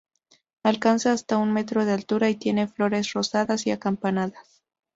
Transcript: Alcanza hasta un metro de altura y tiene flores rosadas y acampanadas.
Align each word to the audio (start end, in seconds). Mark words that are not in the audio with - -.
Alcanza 0.63 1.11
hasta 1.11 1.37
un 1.37 1.53
metro 1.53 1.85
de 1.85 1.91
altura 1.91 2.27
y 2.31 2.35
tiene 2.35 2.67
flores 2.67 3.13
rosadas 3.13 3.67
y 3.67 3.71
acampanadas. 3.71 4.63